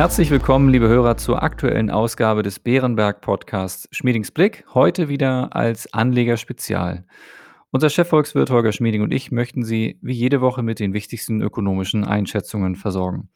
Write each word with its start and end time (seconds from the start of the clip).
Herzlich 0.00 0.30
willkommen, 0.30 0.70
liebe 0.70 0.88
Hörer, 0.88 1.18
zur 1.18 1.42
aktuellen 1.42 1.90
Ausgabe 1.90 2.42
des 2.42 2.58
Bärenberg 2.58 3.20
Podcasts 3.20 3.86
Schmiedings 3.92 4.30
Blick. 4.30 4.64
Heute 4.72 5.10
wieder 5.10 5.54
als 5.54 5.92
Anlegerspezial. 5.92 7.04
Unser 7.70 7.90
Chefvolkswirt 7.90 8.48
Holger 8.48 8.72
Schmieding 8.72 9.02
und 9.02 9.12
ich 9.12 9.30
möchten 9.30 9.62
Sie 9.62 9.98
wie 10.00 10.14
jede 10.14 10.40
Woche 10.40 10.62
mit 10.62 10.80
den 10.80 10.94
wichtigsten 10.94 11.42
ökonomischen 11.42 12.06
Einschätzungen 12.06 12.76
versorgen. 12.76 13.28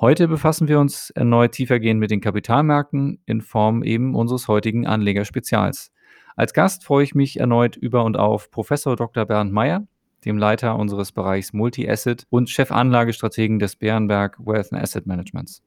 Heute 0.00 0.28
befassen 0.28 0.66
wir 0.66 0.80
uns 0.80 1.10
erneut 1.10 1.52
tiefergehend 1.52 2.00
mit 2.00 2.10
den 2.10 2.22
Kapitalmärkten 2.22 3.20
in 3.26 3.42
Form 3.42 3.82
eben 3.82 4.14
unseres 4.14 4.48
heutigen 4.48 4.86
Anlegerspezials. 4.86 5.92
Als 6.36 6.54
Gast 6.54 6.84
freue 6.86 7.04
ich 7.04 7.14
mich 7.14 7.38
erneut 7.38 7.76
über 7.76 8.02
und 8.04 8.16
auf 8.16 8.50
Professor 8.50 8.96
Dr. 8.96 9.26
Bernd 9.26 9.52
Meyer, 9.52 9.86
dem 10.24 10.38
Leiter 10.38 10.76
unseres 10.76 11.12
Bereichs 11.12 11.52
Multi-Asset 11.52 12.26
und 12.30 12.48
Chefanlagestrategen 12.48 13.58
des 13.58 13.76
Bärenberg 13.76 14.38
Wealth 14.38 14.72
and 14.72 14.82
Asset 14.82 15.06
Managements. 15.06 15.62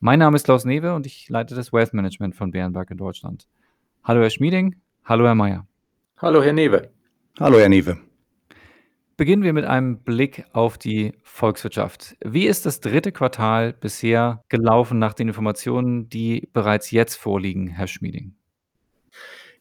Mein 0.00 0.18
Name 0.18 0.36
ist 0.36 0.44
Klaus 0.44 0.66
Newe 0.66 0.94
und 0.94 1.06
ich 1.06 1.30
leite 1.30 1.54
das 1.54 1.72
Wealth 1.72 1.94
Management 1.94 2.36
von 2.36 2.50
Bärenberg 2.50 2.90
in 2.90 2.98
Deutschland. 2.98 3.48
Hallo 4.04 4.20
Herr 4.20 4.28
Schmieding, 4.28 4.76
hallo 5.06 5.24
Herr 5.24 5.34
Meyer. 5.34 5.66
Hallo 6.18 6.42
Herr 6.42 6.52
Newe. 6.52 6.90
Hallo 7.40 7.58
Herr 7.58 7.70
Newe. 7.70 7.96
Beginnen 9.16 9.42
wir 9.42 9.54
mit 9.54 9.64
einem 9.64 10.00
Blick 10.00 10.44
auf 10.52 10.76
die 10.76 11.14
Volkswirtschaft. 11.22 12.14
Wie 12.22 12.46
ist 12.46 12.66
das 12.66 12.80
dritte 12.80 13.10
Quartal 13.10 13.72
bisher 13.72 14.44
gelaufen 14.50 14.98
nach 14.98 15.14
den 15.14 15.28
Informationen, 15.28 16.10
die 16.10 16.50
bereits 16.52 16.90
jetzt 16.90 17.14
vorliegen, 17.14 17.68
Herr 17.68 17.86
Schmieding? 17.86 18.34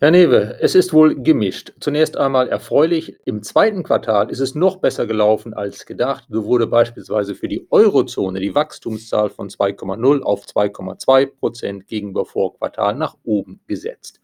Herr 0.05 0.11
Newe, 0.11 0.59
es 0.61 0.75
ist 0.75 0.93
wohl 0.93 1.15
gemischt. 1.15 1.73
Zunächst 1.79 2.15
einmal 2.15 2.47
erfreulich. 2.47 3.17
Im 3.25 3.41
zweiten 3.41 3.81
Quartal 3.81 4.29
ist 4.29 4.39
es 4.39 4.53
noch 4.53 4.75
besser 4.75 5.07
gelaufen 5.07 5.55
als 5.55 5.87
gedacht. 5.87 6.25
So 6.29 6.45
wurde 6.45 6.67
beispielsweise 6.67 7.33
für 7.33 7.47
die 7.47 7.65
Eurozone 7.71 8.39
die 8.39 8.53
Wachstumszahl 8.53 9.31
von 9.31 9.49
2,0 9.49 10.21
auf 10.21 10.45
2,2 10.45 11.25
Prozent 11.25 11.87
gegenüber 11.87 12.23
Vorquartal 12.23 12.93
nach 12.93 13.15
oben 13.23 13.61
gesetzt. 13.65 14.21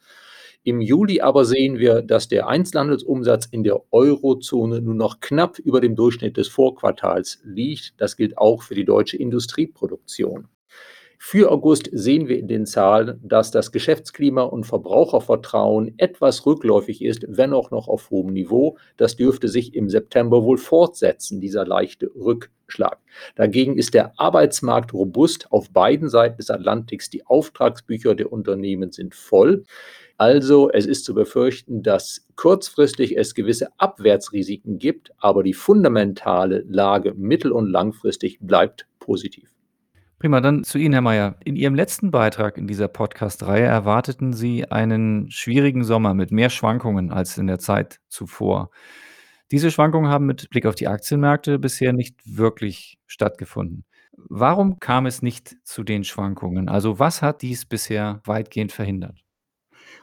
Im 0.61 0.81
Juli 0.81 1.19
aber 1.19 1.45
sehen 1.45 1.79
wir, 1.79 2.03
dass 2.03 2.27
der 2.27 2.45
Einzelhandelsumsatz 2.45 3.47
in 3.47 3.63
der 3.63 3.81
Eurozone 3.91 4.81
nur 4.81 4.93
noch 4.93 5.19
knapp 5.19 5.57
über 5.57 5.81
dem 5.81 5.95
Durchschnitt 5.95 6.37
des 6.37 6.47
Vorquartals 6.47 7.39
liegt. 7.43 7.95
Das 7.97 8.17
gilt 8.17 8.37
auch 8.37 8.61
für 8.61 8.75
die 8.75 8.85
deutsche 8.85 9.17
Industrieproduktion. 9.17 10.47
Für 11.23 11.51
August 11.51 11.87
sehen 11.93 12.27
wir 12.27 12.39
in 12.39 12.47
den 12.47 12.65
Zahlen, 12.65 13.19
dass 13.23 13.51
das 13.51 13.71
Geschäftsklima 13.71 14.41
und 14.41 14.63
Verbrauchervertrauen 14.63 15.93
etwas 15.97 16.47
rückläufig 16.47 17.03
ist, 17.03 17.25
wenn 17.27 17.53
auch 17.53 17.69
noch 17.69 17.87
auf 17.87 18.09
hohem 18.09 18.33
Niveau. 18.33 18.79
Das 18.97 19.17
dürfte 19.17 19.47
sich 19.47 19.75
im 19.75 19.87
September 19.87 20.43
wohl 20.43 20.57
fortsetzen, 20.57 21.39
dieser 21.39 21.63
leichte 21.63 22.09
Rückschlag. 22.15 22.97
Dagegen 23.35 23.77
ist 23.77 23.93
der 23.93 24.19
Arbeitsmarkt 24.19 24.95
robust 24.95 25.51
auf 25.51 25.69
beiden 25.69 26.09
Seiten 26.09 26.37
des 26.37 26.49
Atlantiks. 26.49 27.11
Die 27.11 27.23
Auftragsbücher 27.27 28.15
der 28.15 28.33
Unternehmen 28.33 28.91
sind 28.91 29.13
voll. 29.13 29.63
Also 30.17 30.71
es 30.71 30.87
ist 30.87 31.05
zu 31.05 31.13
befürchten, 31.13 31.83
dass 31.83 32.25
kurzfristig 32.35 33.15
es 33.15 33.35
gewisse 33.35 33.67
Abwärtsrisiken 33.77 34.79
gibt, 34.79 35.11
aber 35.19 35.43
die 35.43 35.53
fundamentale 35.53 36.65
Lage 36.67 37.13
mittel- 37.13 37.51
und 37.51 37.69
langfristig 37.69 38.39
bleibt 38.41 38.87
positiv. 38.97 39.51
Prima, 40.21 40.39
dann 40.39 40.63
zu 40.63 40.77
Ihnen, 40.77 40.93
Herr 40.93 41.01
Mayer. 41.01 41.35
In 41.43 41.55
Ihrem 41.55 41.73
letzten 41.73 42.11
Beitrag 42.11 42.55
in 42.55 42.67
dieser 42.67 42.87
Podcast-Reihe 42.87 43.65
erwarteten 43.65 44.33
Sie 44.33 44.69
einen 44.69 45.31
schwierigen 45.31 45.83
Sommer 45.83 46.13
mit 46.13 46.31
mehr 46.31 46.51
Schwankungen 46.51 47.11
als 47.11 47.39
in 47.39 47.47
der 47.47 47.57
Zeit 47.57 47.99
zuvor. 48.07 48.69
Diese 49.49 49.71
Schwankungen 49.71 50.11
haben 50.11 50.27
mit 50.27 50.51
Blick 50.51 50.67
auf 50.67 50.75
die 50.75 50.87
Aktienmärkte 50.87 51.57
bisher 51.57 51.91
nicht 51.91 52.19
wirklich 52.23 52.99
stattgefunden. 53.07 53.83
Warum 54.13 54.77
kam 54.77 55.07
es 55.07 55.23
nicht 55.23 55.55
zu 55.63 55.83
den 55.83 56.03
Schwankungen? 56.03 56.69
Also 56.69 56.99
was 56.99 57.23
hat 57.23 57.41
dies 57.41 57.65
bisher 57.65 58.21
weitgehend 58.23 58.71
verhindert? 58.71 59.23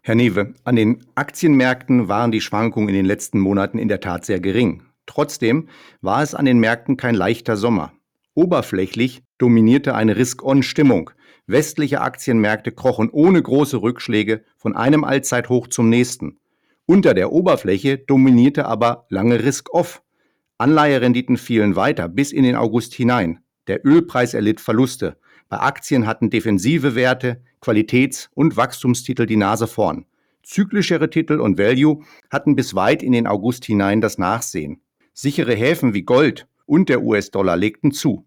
Herr 0.03 0.17
Newe, 0.17 0.53
an 0.65 0.75
den 0.75 1.07
Aktienmärkten 1.15 2.09
waren 2.09 2.33
die 2.33 2.41
Schwankungen 2.41 2.89
in 2.89 2.97
den 2.97 3.07
letzten 3.07 3.39
Monaten 3.39 3.79
in 3.79 3.87
der 3.87 4.01
Tat 4.01 4.25
sehr 4.25 4.41
gering. 4.41 4.83
Trotzdem 5.07 5.69
war 6.01 6.25
es 6.25 6.35
an 6.35 6.45
den 6.45 6.59
Märkten 6.59 6.97
kein 6.97 7.15
leichter 7.15 7.57
Sommer. 7.57 7.93
Oberflächlich 8.35 9.23
dominierte 9.39 9.95
eine 9.95 10.17
Risk-on-Stimmung. 10.17 11.11
Westliche 11.47 12.01
Aktienmärkte 12.01 12.73
krochen 12.73 13.09
ohne 13.11 13.41
große 13.41 13.81
Rückschläge 13.81 14.45
von 14.57 14.77
einem 14.77 15.05
Allzeithoch 15.05 15.69
zum 15.69 15.89
nächsten. 15.89 16.39
Unter 16.85 17.15
der 17.15 17.33
Oberfläche 17.33 17.99
dominierte 17.99 18.67
aber 18.67 19.07
lange 19.09 19.43
Risk-off. 19.43 20.03
Anleiherenditen 20.59 21.37
fielen 21.37 21.77
weiter 21.77 22.09
bis 22.09 22.33
in 22.33 22.43
den 22.43 22.57
August 22.57 22.95
hinein. 22.95 23.41
Der 23.67 23.85
Ölpreis 23.87 24.35
erlitt 24.35 24.61
Verluste. 24.61 25.17
Bei 25.49 25.61
Aktien 25.61 26.07
hatten 26.07 26.31
defensive 26.31 26.95
Werte, 26.95 27.43
Qualitäts- 27.61 28.29
und 28.35 28.57
Wachstumstitel 28.57 29.27
die 29.27 29.37
Nase 29.37 29.67
vorn. 29.67 30.05
Zyklischere 30.43 31.11
Titel 31.11 31.41
und 31.41 31.59
Value 31.59 32.03
hatten 32.31 32.57
bis 32.57 32.75
weit 32.75 33.03
in 33.03 33.13
den 33.13 33.27
August 33.27 33.65
hinein 33.67 34.01
das 34.01 34.19
Nachsehen. 34.19 34.81
Sichere 35.13 35.55
Häfen 35.55 35.95
wie 35.95 36.03
Gold 36.03 36.47
und 36.65 36.89
der 36.89 37.03
US-Dollar 37.03 37.57
legten 37.57 37.93
zu. 37.93 38.25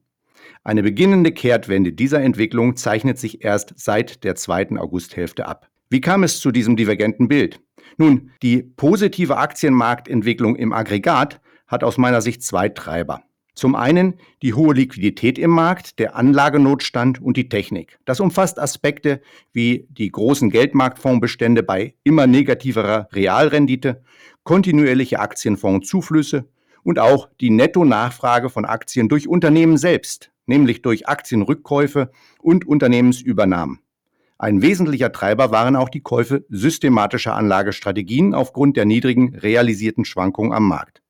Eine 0.63 0.83
beginnende 0.83 1.31
Kehrtwende 1.31 1.93
dieser 1.93 2.21
Entwicklung 2.21 2.75
zeichnet 2.75 3.17
sich 3.17 3.43
erst 3.43 3.73
seit 3.77 4.23
der 4.23 4.35
zweiten 4.35 4.77
Augusthälfte 4.77 5.47
ab. 5.47 5.69
Wie 5.89 6.01
kam 6.01 6.23
es 6.23 6.39
zu 6.39 6.51
diesem 6.51 6.75
divergenten 6.75 7.27
Bild? 7.27 7.59
Nun, 7.97 8.31
die 8.41 8.63
positive 8.63 9.37
Aktienmarktentwicklung 9.37 10.55
im 10.55 10.71
Aggregat 10.71 11.41
hat 11.67 11.83
aus 11.83 11.97
meiner 11.97 12.21
Sicht 12.21 12.43
zwei 12.43 12.69
Treiber. 12.69 13.23
Zum 13.53 13.75
einen 13.75 14.15
die 14.41 14.53
hohe 14.53 14.73
Liquidität 14.73 15.37
im 15.37 15.51
Markt, 15.51 15.99
der 15.99 16.15
Anlagenotstand 16.15 17.21
und 17.21 17.35
die 17.35 17.49
Technik. 17.49 17.99
Das 18.05 18.19
umfasst 18.19 18.59
Aspekte 18.59 19.21
wie 19.51 19.87
die 19.89 20.09
großen 20.09 20.49
Geldmarktfondsbestände 20.49 21.61
bei 21.61 21.95
immer 22.03 22.27
negativerer 22.27 23.09
Realrendite, 23.11 24.03
kontinuierliche 24.43 25.19
Aktienfondszuflüsse 25.19 26.47
und 26.83 26.97
auch 26.97 27.29
die 27.41 27.49
Netto-Nachfrage 27.49 28.49
von 28.49 28.65
Aktien 28.65 29.09
durch 29.09 29.27
Unternehmen 29.27 29.77
selbst, 29.77 30.31
nämlich 30.51 30.81
durch 30.81 31.07
Aktienrückkäufe 31.07 32.11
und 32.41 32.67
Unternehmensübernahmen. 32.67 33.79
Ein 34.37 34.61
wesentlicher 34.61 35.11
Treiber 35.11 35.51
waren 35.51 35.75
auch 35.75 35.89
die 35.89 36.01
Käufe 36.01 36.45
systematischer 36.49 37.35
Anlagestrategien 37.35 38.33
aufgrund 38.33 38.75
der 38.75 38.85
niedrigen 38.85 39.35
realisierten 39.35 40.03
Schwankungen 40.03 40.51
am 40.51 40.67
Markt. 40.67 41.01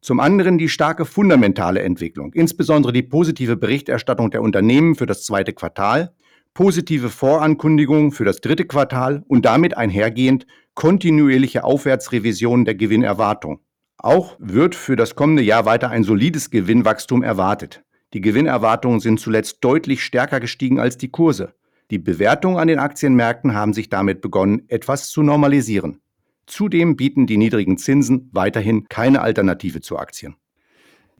Zum 0.00 0.20
anderen 0.20 0.58
die 0.58 0.68
starke 0.68 1.06
fundamentale 1.06 1.80
Entwicklung, 1.80 2.34
insbesondere 2.34 2.92
die 2.92 3.02
positive 3.02 3.56
Berichterstattung 3.56 4.30
der 4.30 4.42
Unternehmen 4.42 4.96
für 4.96 5.06
das 5.06 5.24
zweite 5.24 5.54
Quartal, 5.54 6.14
positive 6.52 7.08
Vorankündigungen 7.08 8.12
für 8.12 8.26
das 8.26 8.42
dritte 8.42 8.66
Quartal 8.66 9.24
und 9.28 9.46
damit 9.46 9.76
einhergehend 9.78 10.46
kontinuierliche 10.74 11.64
Aufwärtsrevisionen 11.64 12.66
der 12.66 12.74
Gewinnerwartung. 12.74 13.60
Auch 13.96 14.36
wird 14.38 14.74
für 14.74 14.96
das 14.96 15.14
kommende 15.14 15.42
Jahr 15.42 15.64
weiter 15.64 15.88
ein 15.88 16.04
solides 16.04 16.50
Gewinnwachstum 16.50 17.22
erwartet. 17.22 17.82
Die 18.14 18.20
Gewinnerwartungen 18.20 19.00
sind 19.00 19.18
zuletzt 19.18 19.58
deutlich 19.62 20.04
stärker 20.04 20.38
gestiegen 20.38 20.78
als 20.78 20.96
die 20.96 21.10
Kurse. 21.10 21.52
Die 21.90 21.98
Bewertungen 21.98 22.58
an 22.58 22.68
den 22.68 22.78
Aktienmärkten 22.78 23.54
haben 23.54 23.72
sich 23.72 23.88
damit 23.88 24.20
begonnen, 24.20 24.62
etwas 24.68 25.10
zu 25.10 25.22
normalisieren. 25.22 26.00
Zudem 26.46 26.94
bieten 26.94 27.26
die 27.26 27.36
niedrigen 27.36 27.76
Zinsen 27.76 28.30
weiterhin 28.32 28.88
keine 28.88 29.20
Alternative 29.20 29.80
zu 29.80 29.98
Aktien. 29.98 30.36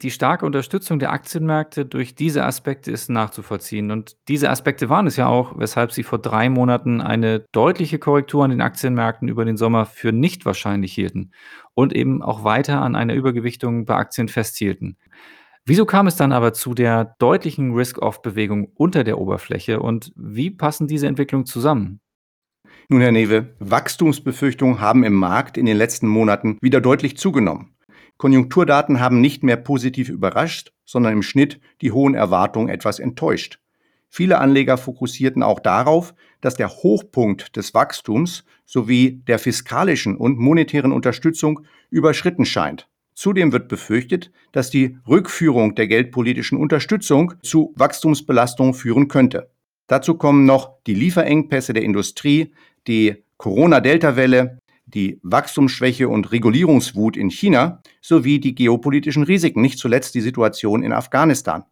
Die 0.01 0.11
starke 0.11 0.45
Unterstützung 0.45 0.99
der 0.99 1.11
Aktienmärkte 1.11 1.85
durch 1.85 2.15
diese 2.15 2.45
Aspekte 2.45 2.91
ist 2.91 3.09
nachzuvollziehen. 3.09 3.91
Und 3.91 4.17
diese 4.27 4.49
Aspekte 4.49 4.89
waren 4.89 5.07
es 5.07 5.15
ja 5.15 5.27
auch, 5.27 5.57
weshalb 5.57 5.91
sie 5.91 6.03
vor 6.03 6.19
drei 6.19 6.49
Monaten 6.49 7.01
eine 7.01 7.45
deutliche 7.51 7.99
Korrektur 7.99 8.43
an 8.43 8.51
den 8.51 8.61
Aktienmärkten 8.61 9.27
über 9.27 9.45
den 9.45 9.57
Sommer 9.57 9.85
für 9.85 10.11
nicht 10.11 10.45
wahrscheinlich 10.45 10.93
hielten 10.93 11.31
und 11.73 11.93
eben 11.93 12.21
auch 12.21 12.43
weiter 12.43 12.81
an 12.81 12.95
einer 12.95 13.13
Übergewichtung 13.13 13.85
bei 13.85 13.95
Aktien 13.95 14.27
festhielten. 14.27 14.97
Wieso 15.67 15.85
kam 15.85 16.05
es 16.05 16.15
dann 16.15 16.31
aber 16.31 16.53
zu 16.53 16.75
der 16.75 17.15
deutlichen 17.17 17.73
Risk-Off-Bewegung 17.73 18.71
unter 18.75 19.03
der 19.03 19.17
Oberfläche 19.17 19.79
und 19.79 20.11
wie 20.15 20.51
passen 20.51 20.87
diese 20.87 21.07
Entwicklungen 21.07 21.47
zusammen? 21.47 22.01
Nun, 22.87 23.01
Herr 23.01 23.11
Newe, 23.11 23.55
Wachstumsbefürchtungen 23.57 24.79
haben 24.79 25.03
im 25.03 25.15
Markt 25.15 25.57
in 25.57 25.65
den 25.65 25.75
letzten 25.75 26.07
Monaten 26.07 26.59
wieder 26.61 26.81
deutlich 26.81 27.17
zugenommen. 27.17 27.75
Konjunkturdaten 28.17 28.99
haben 28.99 29.21
nicht 29.21 29.43
mehr 29.43 29.57
positiv 29.57 30.09
überrascht, 30.09 30.71
sondern 30.85 31.13
im 31.13 31.23
Schnitt 31.23 31.59
die 31.81 31.91
hohen 31.91 32.13
Erwartungen 32.13 32.69
etwas 32.69 32.99
enttäuscht. 32.99 33.59
Viele 34.07 34.37
Anleger 34.37 34.77
fokussierten 34.77 35.41
auch 35.41 35.59
darauf, 35.59 36.13
dass 36.41 36.53
der 36.53 36.69
Hochpunkt 36.69 37.55
des 37.55 37.73
Wachstums 37.73 38.45
sowie 38.65 39.23
der 39.27 39.39
fiskalischen 39.39 40.15
und 40.15 40.37
monetären 40.37 40.91
Unterstützung 40.91 41.61
überschritten 41.89 42.45
scheint. 42.45 42.87
Zudem 43.15 43.53
wird 43.53 43.69
befürchtet, 43.69 44.31
dass 44.51 44.69
die 44.69 44.97
Rückführung 45.07 45.73
der 45.73 45.87
geldpolitischen 45.87 46.57
Unterstützung 46.57 47.33
zu 47.41 47.73
Wachstumsbelastungen 47.77 48.73
führen 48.73 49.07
könnte. 49.07 49.49
Dazu 49.87 50.15
kommen 50.15 50.45
noch 50.45 50.83
die 50.85 50.95
Lieferengpässe 50.95 51.71
der 51.73 51.83
Industrie, 51.83 52.53
die 52.87 53.23
Corona-Delta-Welle, 53.37 54.59
die 54.85 55.19
Wachstumsschwäche 55.23 56.09
und 56.09 56.31
Regulierungswut 56.31 57.15
in 57.17 57.29
China 57.29 57.81
sowie 58.01 58.39
die 58.39 58.53
geopolitischen 58.53 59.23
Risiken, 59.23 59.61
nicht 59.61 59.79
zuletzt 59.79 60.13
die 60.13 60.21
Situation 60.21 60.83
in 60.83 60.91
Afghanistan. 60.91 61.63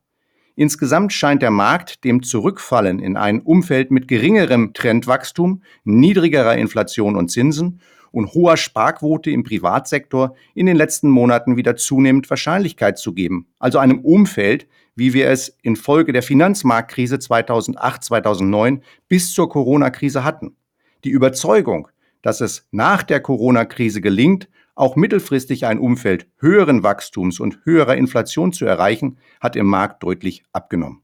Insgesamt 0.56 1.12
scheint 1.12 1.42
der 1.42 1.52
Markt 1.52 2.04
dem 2.04 2.24
Zurückfallen 2.24 3.00
in 3.00 3.18
ein 3.18 3.42
Umfeld 3.42 3.92
mit 3.92 4.08
geringerem 4.08 4.74
Trendwachstum, 4.74 5.64
niedrigerer 5.84 6.56
Inflation 6.56 7.16
und 7.16 7.30
Zinsen 7.30 7.82
und 8.14 8.34
hoher 8.34 8.56
Sparquote 8.56 9.32
im 9.32 9.44
Privatsektor 9.44 10.36
in 10.54 10.68
den 10.68 10.78
letzten 10.78 11.10
Monaten 11.10 11.58
wieder 11.58 11.76
zunehmend 11.76 12.30
Wahrscheinlichkeit 12.30 12.98
zu 13.00 13.14
geben. 13.14 13.48
Also 13.60 13.80
einem 13.80 14.00
Umfeld, 14.00 14.68
wie 14.96 15.14
wir 15.14 15.30
es 15.30 15.58
infolge 15.64 16.14
der 16.14 16.22
Finanzmarktkrise 16.22 17.18
2008, 17.18 18.04
2009 18.04 18.84
bis 19.10 19.34
zur 19.34 19.50
Corona-Krise 19.50 20.24
hatten. 20.24 20.56
Die 21.04 21.10
Überzeugung, 21.10 21.88
dass 22.22 22.40
es 22.40 22.68
nach 22.72 23.02
der 23.02 23.20
Corona-Krise 23.20 24.00
gelingt, 24.00 24.48
auch 24.76 24.96
mittelfristig 24.96 25.66
ein 25.66 25.80
Umfeld 25.80 26.28
höheren 26.38 26.84
Wachstums 26.84 27.40
und 27.40 27.60
höherer 27.64 27.96
Inflation 27.96 28.54
zu 28.54 28.66
erreichen, 28.66 29.18
hat 29.42 29.56
im 29.56 29.66
Markt 29.66 30.04
deutlich 30.04 30.44
abgenommen. 30.54 31.02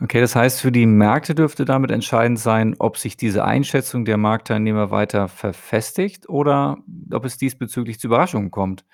Okay, 0.00 0.20
das 0.20 0.34
heißt, 0.34 0.60
für 0.60 0.72
die 0.72 0.86
Märkte 0.86 1.36
dürfte 1.36 1.64
damit 1.64 1.92
entscheidend 1.92 2.40
sein, 2.40 2.74
ob 2.80 2.98
sich 2.98 3.16
diese 3.16 3.44
Einschätzung 3.44 4.04
der 4.04 4.16
Marktteilnehmer 4.16 4.90
weiter 4.90 5.28
verfestigt 5.28 6.28
oder 6.28 6.78
ob 7.12 7.24
es 7.24 7.36
diesbezüglich 7.36 8.00
zu 8.00 8.08
Überraschungen 8.08 8.50
kommt. 8.50 8.84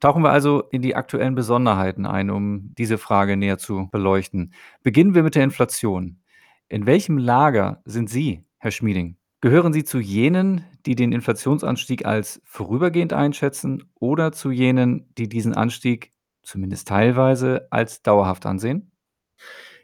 Tauchen 0.00 0.22
wir 0.22 0.30
also 0.30 0.62
in 0.70 0.80
die 0.80 0.96
aktuellen 0.96 1.34
Besonderheiten 1.34 2.06
ein, 2.06 2.30
um 2.30 2.74
diese 2.78 2.96
Frage 2.96 3.36
näher 3.36 3.58
zu 3.58 3.90
beleuchten. 3.92 4.54
Beginnen 4.82 5.14
wir 5.14 5.22
mit 5.22 5.34
der 5.34 5.44
Inflation. 5.44 6.22
In 6.68 6.86
welchem 6.86 7.18
Lager 7.18 7.82
sind 7.84 8.08
Sie, 8.08 8.42
Herr 8.56 8.70
Schmieding? 8.70 9.18
Gehören 9.42 9.74
Sie 9.74 9.84
zu 9.84 9.98
jenen, 9.98 10.64
die 10.86 10.94
den 10.94 11.12
Inflationsanstieg 11.12 12.06
als 12.06 12.40
vorübergehend 12.44 13.12
einschätzen 13.12 13.90
oder 13.94 14.32
zu 14.32 14.50
jenen, 14.50 15.12
die 15.18 15.28
diesen 15.28 15.54
Anstieg 15.54 16.12
zumindest 16.42 16.88
teilweise 16.88 17.68
als 17.70 18.02
dauerhaft 18.02 18.46
ansehen? 18.46 18.90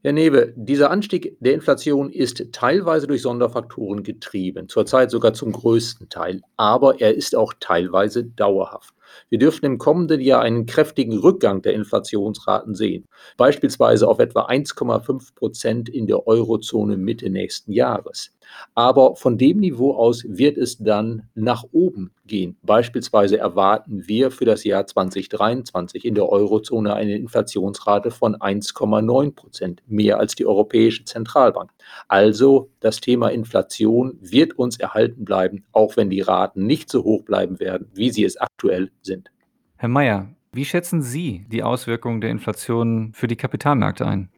Herr 0.03 0.13
Newe, 0.13 0.53
dieser 0.57 0.91
Anstieg 0.91 1.37
der 1.41 1.55
Inflation 1.55 2.11
ist 2.11 2.53
teilweise 2.53 3.07
durch 3.07 3.23
Sonderfaktoren 3.23 4.03
getrieben, 4.03 4.69
zurzeit 4.69 5.11
sogar 5.11 5.33
zum 5.33 5.53
größten 5.53 6.09
Teil, 6.09 6.43
aber 6.57 7.01
er 7.01 7.15
ist 7.15 7.35
auch 7.35 7.55
teilweise 7.59 8.25
dauerhaft. 8.25 8.96
Wir 9.29 9.39
dürften 9.39 9.67
im 9.67 9.79
kommenden 9.79 10.21
Jahr 10.21 10.43
einen 10.43 10.67
kräftigen 10.67 11.19
Rückgang 11.19 11.63
der 11.63 11.75
Inflationsraten 11.75 12.75
sehen, 12.75 13.07
beispielsweise 13.37 14.09
auf 14.09 14.19
etwa 14.19 14.47
1,5 14.47 15.35
Prozent 15.35 15.89
in 15.89 16.07
der 16.07 16.27
Eurozone 16.27 16.97
Mitte 16.97 17.31
nächsten 17.31 17.73
Jahres. 17.73 18.33
Aber 18.75 19.17
von 19.17 19.39
dem 19.39 19.59
Niveau 19.59 19.95
aus 19.95 20.25
wird 20.27 20.57
es 20.57 20.79
dann 20.79 21.29
nach 21.35 21.65
oben 21.73 22.13
gehen. 22.27 22.57
Beispielsweise 22.63 23.39
erwarten 23.39 24.07
wir 24.07 24.31
für 24.31 24.45
das 24.45 24.65
Jahr 24.65 24.87
2023 24.87 26.05
in 26.05 26.15
der 26.15 26.29
Eurozone 26.29 26.95
eine 26.95 27.17
Inflationsrate 27.17 28.11
von 28.11 28.37
1,9 28.37 29.35
Prozent, 29.35 29.83
mehr 29.87 30.19
als 30.19 30.35
die 30.35 30.47
Europäische 30.47 31.05
Zentralbank. 31.05 31.71
Also 32.09 32.71
das 32.81 33.01
Thema 33.01 33.29
Inflation 33.29 34.19
wird 34.21 34.59
uns 34.59 34.79
erhalten 34.79 35.25
bleiben, 35.25 35.65
auch 35.73 35.97
wenn 35.97 36.11
die 36.11 36.21
Raten 36.21 36.67
nicht 36.67 36.91
so 36.91 37.05
hoch 37.05 37.25
bleiben 37.25 37.61
werden, 37.61 37.91
wie 37.95 38.11
sie 38.11 38.25
es 38.25 38.37
aktuell 38.37 38.91
sind. 39.07 39.31
Herr 39.77 39.89
Mayer, 39.89 40.29
wie 40.53 40.65
schätzen 40.65 41.03
Sie 41.03 41.45
die 41.49 41.63
Auswirkungen 41.63 42.21
der 42.21 42.31
Inflation 42.31 43.13
für 43.15 43.27
die 43.27 43.37
Kapitalmärkte 43.37 44.07
ein? 44.07 44.29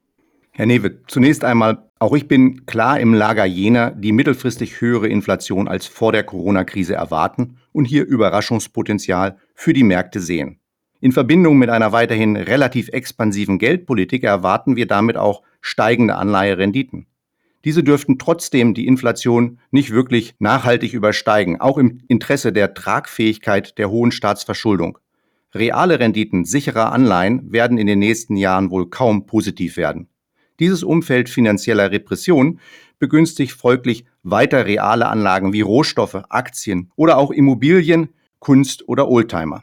Herr 0.52 0.66
Newe, 0.66 1.04
zunächst 1.06 1.44
einmal, 1.44 1.88
auch 2.00 2.14
ich 2.14 2.26
bin 2.26 2.66
klar 2.66 2.98
im 2.98 3.14
Lager 3.14 3.44
jener, 3.44 3.92
die 3.92 4.12
mittelfristig 4.12 4.80
höhere 4.80 5.08
Inflation 5.08 5.68
als 5.68 5.86
vor 5.86 6.10
der 6.12 6.24
Corona-Krise 6.24 6.94
erwarten 6.94 7.58
und 7.72 7.84
hier 7.84 8.04
Überraschungspotenzial 8.04 9.38
für 9.54 9.72
die 9.72 9.84
Märkte 9.84 10.18
sehen. 10.20 10.58
In 11.00 11.12
Verbindung 11.12 11.58
mit 11.58 11.70
einer 11.70 11.92
weiterhin 11.92 12.36
relativ 12.36 12.88
expansiven 12.88 13.58
Geldpolitik 13.58 14.24
erwarten 14.24 14.74
wir 14.74 14.86
damit 14.86 15.16
auch 15.16 15.42
steigende 15.60 16.16
Anleiherenditen. 16.16 17.06
Diese 17.64 17.82
dürften 17.82 18.18
trotzdem 18.18 18.74
die 18.74 18.86
Inflation 18.86 19.58
nicht 19.70 19.90
wirklich 19.90 20.34
nachhaltig 20.38 20.94
übersteigen, 20.94 21.60
auch 21.60 21.76
im 21.76 22.00
Interesse 22.08 22.52
der 22.52 22.74
Tragfähigkeit 22.74 23.78
der 23.78 23.90
hohen 23.90 24.12
Staatsverschuldung. 24.12 24.98
Reale 25.54 25.98
Renditen 25.98 26.44
sicherer 26.44 26.92
Anleihen 26.92 27.50
werden 27.50 27.78
in 27.78 27.86
den 27.86 27.98
nächsten 27.98 28.36
Jahren 28.36 28.70
wohl 28.70 28.90
kaum 28.90 29.26
positiv 29.26 29.76
werden. 29.76 30.08
Dieses 30.60 30.82
Umfeld 30.82 31.28
finanzieller 31.28 31.90
Repression 31.90 32.60
begünstigt 32.98 33.52
folglich 33.52 34.04
weiter 34.22 34.66
reale 34.66 35.06
Anlagen 35.06 35.52
wie 35.52 35.60
Rohstoffe, 35.60 36.22
Aktien 36.28 36.90
oder 36.96 37.16
auch 37.16 37.30
Immobilien, 37.30 38.10
Kunst 38.40 38.88
oder 38.88 39.08
Oldtimer. 39.08 39.62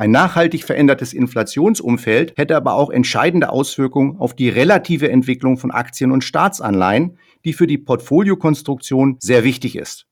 Ein 0.00 0.12
nachhaltig 0.12 0.62
verändertes 0.62 1.12
Inflationsumfeld 1.12 2.34
hätte 2.36 2.54
aber 2.54 2.74
auch 2.74 2.90
entscheidende 2.90 3.50
Auswirkungen 3.50 4.16
auf 4.18 4.32
die 4.32 4.48
relative 4.48 5.10
Entwicklung 5.10 5.58
von 5.58 5.72
Aktien 5.72 6.12
und 6.12 6.22
Staatsanleihen, 6.22 7.18
die 7.44 7.52
für 7.52 7.66
die 7.66 7.78
Portfoliokonstruktion 7.78 9.16
sehr 9.18 9.42
wichtig 9.42 9.74
ist. 9.74 10.06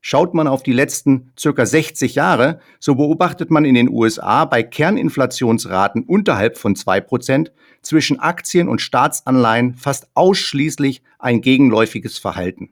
Schaut 0.00 0.32
man 0.32 0.48
auf 0.48 0.62
die 0.62 0.72
letzten 0.72 1.32
circa 1.38 1.66
60 1.66 2.14
Jahre, 2.14 2.60
so 2.80 2.94
beobachtet 2.94 3.50
man 3.50 3.66
in 3.66 3.74
den 3.74 3.90
USA 3.90 4.46
bei 4.46 4.62
Kerninflationsraten 4.62 6.04
unterhalb 6.04 6.56
von 6.56 6.74
2% 6.74 7.50
zwischen 7.82 8.18
Aktien 8.18 8.68
und 8.68 8.80
Staatsanleihen 8.80 9.74
fast 9.74 10.08
ausschließlich 10.14 11.02
ein 11.18 11.42
gegenläufiges 11.42 12.18
Verhalten. 12.18 12.70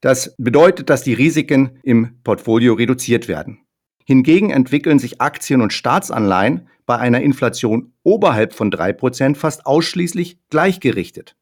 Das 0.00 0.34
bedeutet, 0.36 0.90
dass 0.90 1.04
die 1.04 1.14
Risiken 1.14 1.78
im 1.84 2.16
Portfolio 2.24 2.74
reduziert 2.74 3.28
werden. 3.28 3.60
Hingegen 4.04 4.50
entwickeln 4.50 4.98
sich 4.98 5.20
Aktien 5.20 5.60
und 5.60 5.72
Staatsanleihen 5.72 6.68
bei 6.86 6.98
einer 6.98 7.20
Inflation 7.20 7.92
oberhalb 8.02 8.52
von 8.52 8.70
3% 8.70 9.36
fast 9.36 9.66
ausschließlich 9.66 10.38
gleichgerichtet. 10.50 11.36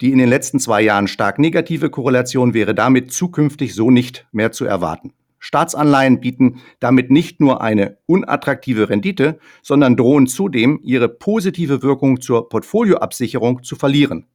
Die 0.00 0.10
in 0.10 0.18
den 0.18 0.28
letzten 0.28 0.58
zwei 0.58 0.82
Jahren 0.82 1.06
stark 1.06 1.38
negative 1.38 1.90
Korrelation 1.90 2.54
wäre 2.54 2.74
damit 2.74 3.12
zukünftig 3.12 3.74
so 3.74 3.90
nicht 3.90 4.26
mehr 4.32 4.50
zu 4.50 4.64
erwarten. 4.64 5.12
Staatsanleihen 5.38 6.20
bieten 6.20 6.62
damit 6.80 7.10
nicht 7.10 7.38
nur 7.38 7.60
eine 7.60 7.98
unattraktive 8.06 8.88
Rendite, 8.88 9.38
sondern 9.62 9.94
drohen 9.94 10.26
zudem, 10.26 10.80
ihre 10.82 11.08
positive 11.08 11.82
Wirkung 11.82 12.20
zur 12.20 12.48
Portfolioabsicherung 12.48 13.62
zu 13.62 13.76
verlieren. 13.76 14.26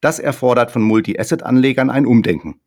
Das 0.00 0.18
erfordert 0.18 0.70
von 0.70 0.82
Multi-Asset-Anlegern 0.82 1.88
ein 1.88 2.06
Umdenken. 2.06 2.60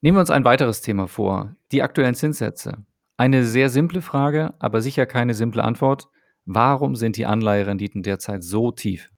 Nehmen 0.00 0.16
wir 0.16 0.20
uns 0.20 0.30
ein 0.30 0.46
weiteres 0.46 0.80
Thema 0.80 1.06
vor, 1.06 1.54
die 1.72 1.82
aktuellen 1.82 2.14
Zinssätze. 2.14 2.78
Eine 3.20 3.44
sehr 3.44 3.68
simple 3.68 4.00
Frage, 4.00 4.54
aber 4.60 4.80
sicher 4.80 5.04
keine 5.04 5.34
simple 5.34 5.62
Antwort. 5.62 6.08
Warum 6.46 6.96
sind 6.96 7.18
die 7.18 7.26
Anleiherenditen 7.26 8.02
derzeit 8.02 8.42
so 8.42 8.70
tief? 8.70 9.10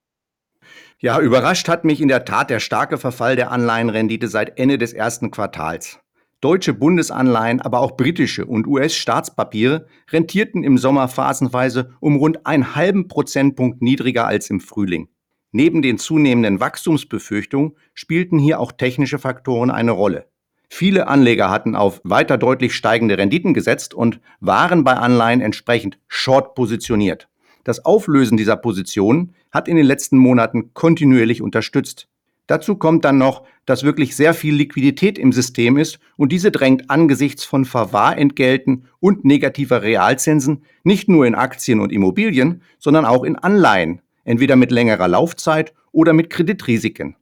Ja, 0.99 1.21
überrascht 1.21 1.69
hat 1.69 1.85
mich 1.85 2.01
in 2.01 2.09
der 2.09 2.25
Tat 2.25 2.51
der 2.51 2.59
starke 2.59 2.99
Verfall 2.99 3.37
der 3.37 3.53
Anleihenrendite 3.53 4.27
seit 4.27 4.59
Ende 4.59 4.77
des 4.77 4.93
ersten 4.93 5.31
Quartals. 5.31 6.01
Deutsche 6.41 6.75
Bundesanleihen, 6.75 7.61
aber 7.61 7.79
auch 7.79 7.97
britische 7.97 8.45
und 8.45 8.67
US-Staatspapiere 8.67 9.87
rentierten 10.11 10.65
im 10.65 10.79
Sommer 10.79 11.07
phasenweise 11.07 11.93
um 12.01 12.17
rund 12.17 12.45
einen 12.45 12.75
halben 12.75 13.07
Prozentpunkt 13.07 13.83
niedriger 13.83 14.27
als 14.27 14.51
im 14.51 14.59
Frühling. 14.59 15.11
Neben 15.53 15.81
den 15.81 15.99
zunehmenden 15.99 16.59
Wachstumsbefürchtungen 16.59 17.77
spielten 17.95 18.41
hier 18.41 18.59
auch 18.59 18.73
technische 18.73 19.21
Faktoren 19.21 19.71
eine 19.71 19.93
Rolle. 19.93 20.32
Viele 20.75 21.07
Anleger 21.07 21.51
hatten 21.51 21.77
auf 21.77 22.01
weiter 22.03 22.39
deutlich 22.39 22.75
steigende 22.75 23.19
Renditen 23.19 23.53
gesetzt 23.53 23.93
und 23.93 24.21
waren 24.41 24.85
bei 24.85 24.95
Anleihen 24.95 25.43
entsprechend 25.43 25.99
short 26.09 26.55
positioniert. 26.55 27.29
Das 27.63 27.85
Auflösen 27.85 28.39
dieser 28.39 28.57
Positionen 28.57 29.35
hat 29.51 29.69
in 29.69 29.77
den 29.77 29.85
letzten 29.85 30.17
Monaten 30.17 30.73
kontinuierlich 30.73 31.43
unterstützt. 31.43 32.09
Dazu 32.47 32.77
kommt 32.77 33.05
dann 33.05 33.19
noch, 33.19 33.43
dass 33.67 33.83
wirklich 33.83 34.17
sehr 34.17 34.33
viel 34.33 34.55
Liquidität 34.55 35.19
im 35.19 35.33
System 35.33 35.77
ist 35.77 35.99
und 36.17 36.33
diese 36.33 36.51
drängt 36.51 36.89
angesichts 36.89 37.45
von 37.45 37.67
Verwahrentgelten 37.67 38.87
und 38.99 39.27
negativer 39.27 39.83
Realzinsen 39.83 40.65
nicht 40.85 41.07
nur 41.07 41.27
in 41.27 41.35
Aktien 41.35 41.81
und 41.81 41.93
Immobilien, 41.93 42.63
sondern 42.79 43.05
auch 43.05 43.25
in 43.25 43.37
Anleihen, 43.37 44.01
entweder 44.25 44.57
mit 44.57 44.71
längerer 44.71 45.07
Laufzeit 45.07 45.75
oder 45.93 46.15
mit 46.15 46.31
Kreditrisiken. 46.31 47.17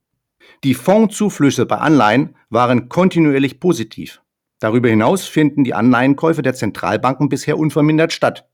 Die 0.62 0.75
Fondszuflüsse 0.75 1.64
bei 1.64 1.79
Anleihen 1.79 2.37
waren 2.50 2.90
kontinuierlich 2.90 3.61
positiv. 3.61 4.21
Darüber 4.59 4.90
hinaus 4.90 5.25
finden 5.25 5.64
die 5.64 5.73
Anleihenkäufe 5.73 6.43
der 6.43 6.52
Zentralbanken 6.52 7.31
bisher 7.31 7.59
unvermindert 7.59 8.12
statt. 8.12 8.47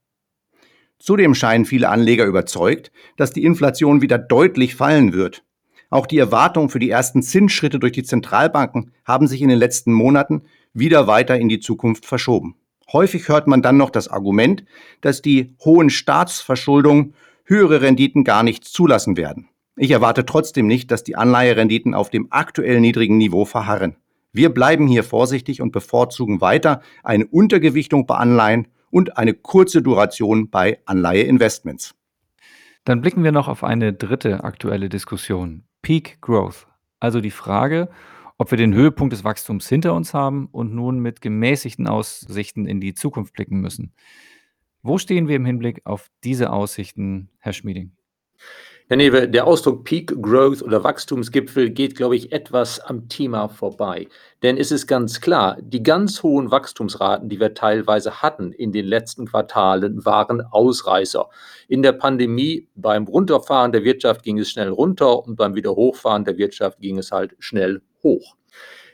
Zudem 1.01 1.35
scheinen 1.35 1.65
viele 1.65 1.89
Anleger 1.89 2.25
überzeugt, 2.25 2.93
dass 3.17 3.33
die 3.33 3.43
Inflation 3.43 4.03
wieder 4.03 4.19
deutlich 4.19 4.77
fallen 4.77 5.15
wird. 5.15 5.43
Auch 5.91 6.07
die 6.07 6.19
Erwartungen 6.19 6.69
für 6.69 6.79
die 6.79 6.91
ersten 6.91 7.23
Zinsschritte 7.23 7.81
durch 7.81 7.93
die 7.93 8.05
Zentralbanken 8.05 8.93
haben 9.05 9.27
sich 9.27 9.43
in 9.43 9.49
den 9.49 9.59
letzten 9.59 9.93
Monaten 9.93 10.43
wieder 10.73 11.09
weiter 11.09 11.37
in 11.37 11.49
die 11.49 11.61
Zukunft 11.61 12.07
verschoben. 12.07 12.55
Häufig 12.93 13.29
hört 13.29 13.49
man 13.49 13.63
dann 13.63 13.77
noch 13.77 13.91
das 13.91 14.07
Argument, 14.07 14.65
dass 15.01 15.23
die 15.23 15.57
hohen 15.65 15.91
Staatsverschuldungen 15.91 17.15
höhere 17.45 17.81
Renditen 17.81 18.23
gar 18.23 18.45
nicht 18.45 18.65
zulassen 18.65 19.17
werden. 19.17 19.49
Ich 19.79 19.91
erwarte 19.91 20.25
trotzdem 20.25 20.67
nicht, 20.67 20.91
dass 20.91 21.05
die 21.05 21.17
Anleiherenditen 21.17 21.93
auf 21.93 22.09
dem 22.09 22.29
aktuell 22.31 22.81
niedrigen 22.81 23.19
Niveau 23.19 23.45
verharren. 23.45 23.97
Wir 24.33 24.49
bleiben 24.49 24.89
hier 24.89 25.05
vorsichtig 25.05 25.61
und 25.61 25.71
bevorzugen 25.71 26.41
weiter 26.41 26.81
eine 27.03 27.27
Untergewichtung 27.27 28.07
bei 28.07 28.17
Anleihen 28.17 28.69
und 28.91 29.19
eine 29.19 29.35
kurze 29.35 29.83
Duration 29.83 30.49
bei 30.49 30.81
Anleiheinvestments. 30.87 31.95
Dann 32.85 33.03
blicken 33.03 33.23
wir 33.23 33.33
noch 33.33 33.49
auf 33.49 33.65
eine 33.65 33.93
dritte 33.93 34.45
aktuelle 34.45 34.89
Diskussion, 34.89 35.65
Peak 35.83 36.23
Growth. 36.23 36.67
Also 36.99 37.21
die 37.21 37.31
Frage, 37.31 37.91
ob 38.39 38.51
wir 38.51 38.59
den 38.59 38.73
Höhepunkt 38.73 39.13
des 39.13 39.25
Wachstums 39.25 39.69
hinter 39.69 39.93
uns 39.93 40.15
haben 40.15 40.47
und 40.53 40.75
nun 40.75 41.01
mit 41.01 41.21
gemäßigten 41.21 41.87
Aussichten 41.87 42.67
in 42.67 42.81
die 42.81 42.95
Zukunft 42.95 43.35
blicken 43.35 43.61
müssen. 43.61 43.93
Wo 44.83 44.97
stehen 44.97 45.29
wir 45.29 45.37
im 45.37 45.45
Hinblick 45.45 45.83
auf 45.85 46.09
diese 46.25 46.51
Aussichten, 46.51 47.29
Herr 47.41 47.53
Schmieding? 47.53 47.93
Herr 48.89 48.99
Newe, 48.99 49.29
der 49.29 49.49
Ausdruck 49.49 49.83
Peak 49.83 50.23
Growth 50.23 50.63
oder 50.63 50.85
Wachstumsgipfel 50.85 51.71
geht, 51.71 51.97
glaube 51.97 52.15
ich, 52.15 52.31
etwas 52.31 52.79
am 52.79 53.09
Thema 53.09 53.49
vorbei. 53.49 54.07
Denn 54.45 54.57
es 54.57 54.71
ist 54.71 54.87
ganz 54.87 55.21
klar, 55.21 55.57
die 55.61 55.83
ganz 55.83 56.23
hohen 56.23 56.53
Wachstumsraten, 56.53 57.29
die 57.29 57.41
wir 57.41 57.53
teilweise 57.53 58.23
hatten 58.23 58.53
in 58.53 58.71
den 58.71 58.87
letzten 58.87 59.27
Quartalen, 59.27 60.05
waren 60.05 60.41
Ausreißer. 60.41 61.29
In 61.67 61.83
der 61.83 61.95
Pandemie 61.95 62.69
beim 62.77 63.09
Runterfahren 63.09 63.73
der 63.73 63.83
Wirtschaft 63.83 64.23
ging 64.23 64.39
es 64.39 64.51
schnell 64.51 64.69
runter 64.69 65.27
und 65.27 65.35
beim 65.35 65.57
Wiederhochfahren 65.57 66.25
der 66.25 66.39
Wirtschaft 66.39 66.79
ging 66.79 66.97
es 66.99 67.11
halt 67.11 67.35
schnell 67.41 67.83
hoch. 68.05 68.37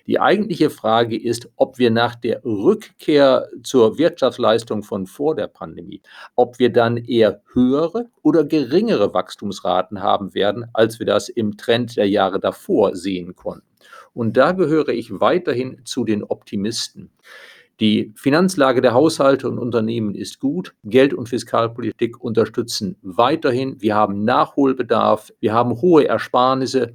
Die 0.07 0.21
eigentliche 0.21 0.71
Frage 0.71 1.21
ist, 1.21 1.49
ob 1.57 1.79
wir 1.79 1.91
nach 1.91 2.15
der 2.15 2.45
Rückkehr 2.45 3.49
zur 3.63 3.99
Wirtschaftsleistung 3.99 4.83
von 4.83 5.07
vor 5.07 5.35
der 5.35 5.47
Pandemie, 5.47 6.03
ob 6.35 6.59
wir 6.59 6.73
dann 6.73 6.97
eher 6.97 7.43
höhere 7.53 8.09
oder 8.23 8.45
geringere 8.45 9.15
Wachstumsraten 9.15 10.03
haben 10.03 10.35
werden, 10.35 10.67
als 10.73 10.99
wir 10.99 11.07
das 11.07 11.29
im 11.29 11.57
Trend 11.57 11.97
der 11.97 12.09
Jahre 12.09 12.41
davor 12.41 12.97
sehen 12.97 13.37
konnten. 13.37 13.67
Und 14.15 14.37
da 14.37 14.53
gehöre 14.53 14.91
ich 14.91 15.21
weiterhin 15.21 15.81
zu 15.85 16.05
den 16.05 16.23
Optimisten. 16.23 17.11
Die 17.81 18.13
Finanzlage 18.15 18.81
der 18.81 18.95
Haushalte 18.95 19.49
und 19.49 19.59
Unternehmen 19.59 20.15
ist 20.15 20.39
gut. 20.39 20.75
Geld- 20.85 21.15
und 21.15 21.29
Fiskalpolitik 21.29 22.21
unterstützen 22.21 22.97
weiterhin. 23.03 23.81
Wir 23.81 23.95
haben 23.95 24.25
Nachholbedarf. 24.25 25.33
Wir 25.41 25.53
haben 25.53 25.81
hohe 25.81 26.07
Ersparnisse. 26.07 26.95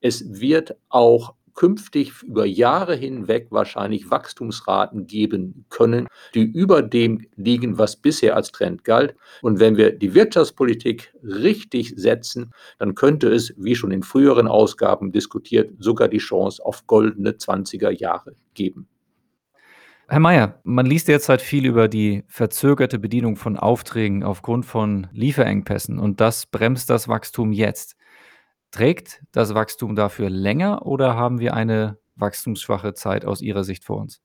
Es 0.00 0.40
wird 0.40 0.76
auch 0.88 1.34
künftig 1.60 2.22
über 2.22 2.46
Jahre 2.46 2.96
hinweg 2.96 3.48
wahrscheinlich 3.50 4.10
Wachstumsraten 4.10 5.06
geben 5.06 5.66
können, 5.68 6.06
die 6.34 6.44
über 6.44 6.80
dem 6.80 7.26
liegen, 7.36 7.76
was 7.76 7.96
bisher 7.96 8.34
als 8.34 8.50
Trend 8.50 8.82
galt. 8.82 9.14
Und 9.42 9.60
wenn 9.60 9.76
wir 9.76 9.92
die 9.92 10.14
Wirtschaftspolitik 10.14 11.12
richtig 11.22 11.92
setzen, 11.96 12.54
dann 12.78 12.94
könnte 12.94 13.28
es, 13.28 13.52
wie 13.58 13.76
schon 13.76 13.90
in 13.90 14.02
früheren 14.02 14.48
Ausgaben 14.48 15.12
diskutiert, 15.12 15.70
sogar 15.78 16.08
die 16.08 16.16
Chance 16.16 16.64
auf 16.64 16.86
goldene 16.86 17.32
20er 17.32 17.90
Jahre 17.90 18.36
geben. 18.54 18.88
Herr 20.08 20.20
Mayer, 20.20 20.60
man 20.64 20.86
liest 20.86 21.08
derzeit 21.08 21.42
viel 21.42 21.66
über 21.66 21.88
die 21.88 22.24
verzögerte 22.26 22.98
Bedienung 22.98 23.36
von 23.36 23.58
Aufträgen 23.58 24.24
aufgrund 24.24 24.64
von 24.64 25.08
Lieferengpässen 25.12 25.98
und 25.98 26.22
das 26.22 26.46
bremst 26.46 26.88
das 26.88 27.06
Wachstum 27.06 27.52
jetzt. 27.52 27.96
Trägt 28.70 29.22
das 29.32 29.54
Wachstum 29.54 29.96
dafür 29.96 30.30
länger 30.30 30.86
oder 30.86 31.16
haben 31.16 31.40
wir 31.40 31.54
eine 31.54 31.98
wachstumsschwache 32.16 32.94
Zeit 32.94 33.24
aus 33.24 33.42
Ihrer 33.42 33.64
Sicht 33.64 33.84
vor 33.84 33.98
uns? 33.98 34.20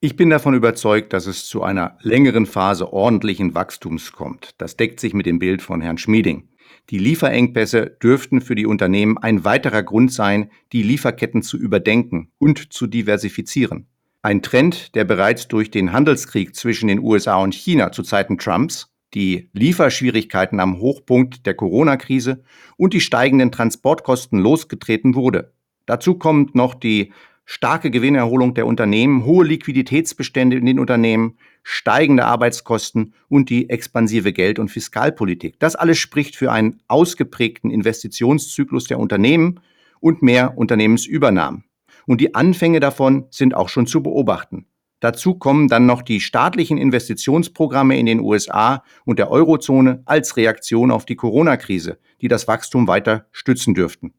Ich 0.00 0.16
bin 0.16 0.30
davon 0.30 0.54
überzeugt, 0.54 1.12
dass 1.12 1.26
es 1.26 1.46
zu 1.46 1.62
einer 1.62 1.98
längeren 2.00 2.46
Phase 2.46 2.92
ordentlichen 2.92 3.54
Wachstums 3.54 4.12
kommt. 4.12 4.54
Das 4.58 4.76
deckt 4.76 4.98
sich 4.98 5.12
mit 5.12 5.26
dem 5.26 5.38
Bild 5.38 5.60
von 5.62 5.80
Herrn 5.80 5.98
Schmieding. 5.98 6.48
Die 6.88 6.98
Lieferengpässe 6.98 7.98
dürften 8.02 8.40
für 8.40 8.54
die 8.54 8.66
Unternehmen 8.66 9.18
ein 9.18 9.44
weiterer 9.44 9.82
Grund 9.82 10.12
sein, 10.12 10.50
die 10.72 10.82
Lieferketten 10.82 11.42
zu 11.42 11.58
überdenken 11.58 12.32
und 12.38 12.72
zu 12.72 12.86
diversifizieren. 12.86 13.86
Ein 14.22 14.42
Trend, 14.42 14.94
der 14.94 15.04
bereits 15.04 15.48
durch 15.48 15.70
den 15.70 15.92
Handelskrieg 15.92 16.54
zwischen 16.54 16.88
den 16.88 17.00
USA 17.00 17.36
und 17.36 17.54
China 17.54 17.92
zu 17.92 18.02
Zeiten 18.02 18.38
Trumps 18.38 18.89
die 19.14 19.48
Lieferschwierigkeiten 19.52 20.60
am 20.60 20.78
Hochpunkt 20.80 21.46
der 21.46 21.54
Corona-Krise 21.54 22.42
und 22.76 22.94
die 22.94 23.00
steigenden 23.00 23.52
Transportkosten 23.52 24.38
losgetreten 24.38 25.14
wurde. 25.14 25.52
Dazu 25.86 26.14
kommt 26.14 26.54
noch 26.54 26.74
die 26.74 27.12
starke 27.44 27.90
Gewinnerholung 27.90 28.54
der 28.54 28.66
Unternehmen, 28.66 29.24
hohe 29.24 29.44
Liquiditätsbestände 29.44 30.56
in 30.56 30.66
den 30.66 30.78
Unternehmen, 30.78 31.36
steigende 31.64 32.24
Arbeitskosten 32.24 33.14
und 33.28 33.50
die 33.50 33.68
expansive 33.68 34.32
Geld- 34.32 34.60
und 34.60 34.68
Fiskalpolitik. 34.68 35.58
Das 35.58 35.74
alles 35.74 35.98
spricht 35.98 36.36
für 36.36 36.52
einen 36.52 36.80
ausgeprägten 36.86 37.72
Investitionszyklus 37.72 38.84
der 38.84 39.00
Unternehmen 39.00 39.58
und 39.98 40.22
mehr 40.22 40.56
Unternehmensübernahmen. 40.56 41.64
Und 42.06 42.20
die 42.20 42.34
Anfänge 42.36 42.78
davon 42.78 43.26
sind 43.30 43.54
auch 43.54 43.68
schon 43.68 43.86
zu 43.86 44.02
beobachten. 44.02 44.66
Dazu 45.00 45.34
kommen 45.34 45.68
dann 45.68 45.86
noch 45.86 46.02
die 46.02 46.20
staatlichen 46.20 46.76
Investitionsprogramme 46.78 47.98
in 47.98 48.06
den 48.06 48.20
USA 48.20 48.84
und 49.04 49.18
der 49.18 49.30
Eurozone 49.30 50.02
als 50.04 50.36
Reaktion 50.36 50.90
auf 50.90 51.06
die 51.06 51.16
Corona-Krise, 51.16 51.98
die 52.20 52.28
das 52.28 52.46
Wachstum 52.46 52.86
weiter 52.86 53.26
stützen 53.32 53.74
dürften. 53.74 54.12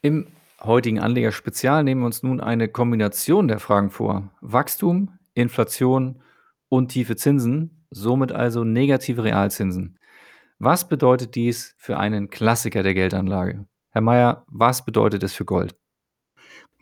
Im 0.00 0.28
heutigen 0.62 1.00
Anlegerspezial 1.00 1.82
nehmen 1.82 2.02
wir 2.02 2.06
uns 2.06 2.22
nun 2.22 2.40
eine 2.40 2.68
Kombination 2.68 3.48
der 3.48 3.58
Fragen 3.58 3.90
vor. 3.90 4.30
Wachstum, 4.40 5.18
Inflation 5.34 6.22
und 6.68 6.88
tiefe 6.88 7.16
Zinsen, 7.16 7.86
somit 7.90 8.30
also 8.32 8.64
negative 8.64 9.24
Realzinsen. 9.24 9.98
Was 10.58 10.88
bedeutet 10.88 11.34
dies 11.34 11.74
für 11.78 11.98
einen 11.98 12.30
Klassiker 12.30 12.82
der 12.82 12.94
Geldanlage? 12.94 13.66
Herr 13.90 14.02
Mayer, 14.02 14.44
was 14.48 14.84
bedeutet 14.84 15.22
es 15.22 15.34
für 15.34 15.44
Gold? 15.44 15.76